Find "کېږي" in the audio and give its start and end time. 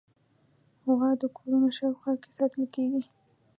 2.75-3.03